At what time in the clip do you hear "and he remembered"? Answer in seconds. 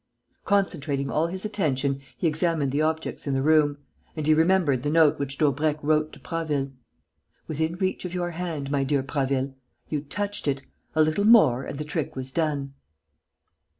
4.15-4.81